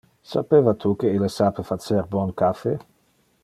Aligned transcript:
Sapeva 0.29 0.73
tu 0.83 0.93
que 1.03 1.11
ille 1.17 1.29
sape 1.35 1.67
facer 1.69 2.01
bon 2.17 2.33
caffe? 2.43 2.75